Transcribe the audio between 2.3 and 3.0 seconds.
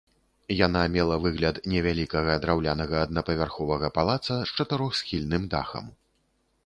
драўлянага